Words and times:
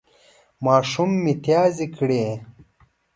ماشوم 0.65 1.11
متیازې 1.23 1.85
کړې 1.95 2.25